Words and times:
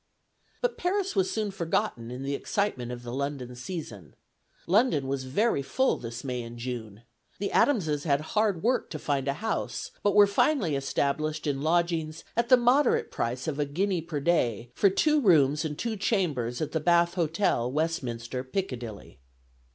But 0.61 0.79
Paris 0.79 1.15
was 1.15 1.29
soon 1.29 1.51
forgotten 1.51 2.09
in 2.09 2.23
the 2.23 2.33
excitement 2.33 2.91
of 2.91 3.03
the 3.03 3.13
London 3.13 3.55
season. 3.55 4.15
London 4.65 5.05
was 5.07 5.25
very 5.25 5.61
full 5.61 5.97
this 5.97 6.23
May 6.23 6.41
and 6.41 6.57
June. 6.57 7.03
The 7.37 7.51
Adamses 7.51 8.03
had 8.03 8.21
hard 8.33 8.63
work 8.63 8.89
to 8.89 8.97
find 8.97 9.27
a 9.27 9.33
house, 9.45 9.91
but 10.01 10.15
were 10.15 10.25
finally 10.25 10.75
established 10.75 11.45
in 11.45 11.61
lodgings 11.61 12.23
"at 12.35 12.49
the 12.49 12.57
moderate 12.57 13.11
price 13.11 13.47
of 13.47 13.59
a 13.59 13.65
guinea 13.67 14.01
per 14.01 14.19
day, 14.19 14.71
for 14.73 14.89
two 14.89 15.21
rooms 15.21 15.63
and 15.63 15.77
two 15.77 15.95
chambers 15.95 16.61
at 16.61 16.71
the 16.71 16.79
Bath 16.79 17.13
Hotel, 17.13 17.71
Westminster, 17.71 18.43
Piccadilly." 18.43 19.19